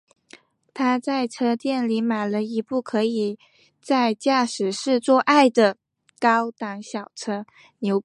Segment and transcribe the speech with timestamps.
[0.73, 3.37] 他在车店里买了一部可以
[3.79, 5.77] 在驾驶室做爱的
[6.19, 7.45] 高档小车。